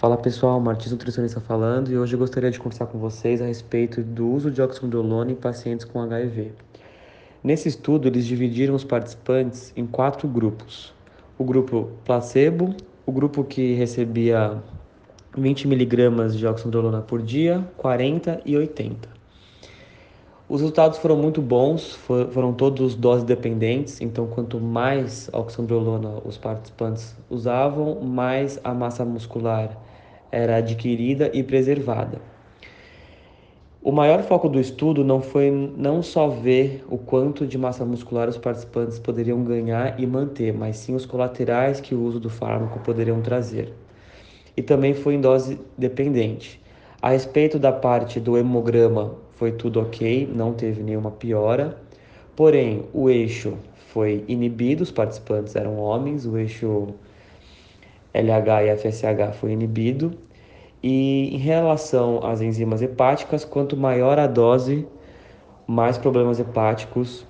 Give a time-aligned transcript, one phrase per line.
[0.00, 4.02] Fala pessoal, Martins Nutricionista falando e hoje eu gostaria de conversar com vocês a respeito
[4.02, 6.52] do uso de oxandrolona em pacientes com HIV.
[7.44, 10.94] Nesse estudo, eles dividiram os participantes em quatro grupos:
[11.36, 12.74] o grupo placebo,
[13.04, 14.56] o grupo que recebia
[15.36, 19.19] 20 miligramas de oxandrolona por dia, 40 e 80.
[20.50, 21.94] Os resultados foram muito bons,
[22.32, 29.80] foram todos doses dependentes, então quanto mais oxandrolona os participantes usavam, mais a massa muscular
[30.28, 32.20] era adquirida e preservada.
[33.80, 38.28] O maior foco do estudo não foi não só ver o quanto de massa muscular
[38.28, 42.80] os participantes poderiam ganhar e manter, mas sim os colaterais que o uso do fármaco
[42.80, 43.72] poderiam trazer.
[44.56, 46.60] E também foi em dose dependente.
[47.00, 51.78] A respeito da parte do hemograma, foi tudo ok, não teve nenhuma piora.
[52.36, 53.56] Porém, o eixo
[53.88, 56.88] foi inibido, os participantes eram homens, o eixo
[58.12, 60.12] LH e FSH foi inibido.
[60.82, 64.86] E em relação às enzimas hepáticas, quanto maior a dose,
[65.66, 67.26] mais problemas hepáticos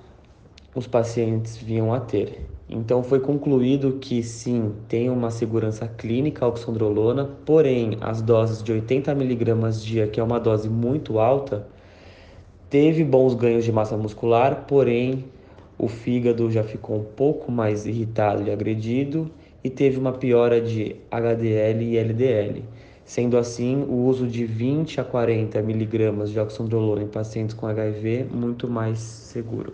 [0.74, 2.44] os pacientes vinham a ter.
[2.68, 8.72] Então foi concluído que sim, tem uma segurança clínica a oxandrolona, porém as doses de
[8.72, 11.68] 80 mg dia, que é uma dose muito alta,
[12.70, 15.24] teve bons ganhos de massa muscular, porém
[15.76, 19.28] o fígado já ficou um pouco mais irritado e agredido
[19.62, 22.62] e teve uma piora de HDL e LDL.
[23.04, 28.26] Sendo assim, o uso de 20 a 40 miligramas de oxandrolona em pacientes com HIV
[28.32, 29.72] muito mais seguro.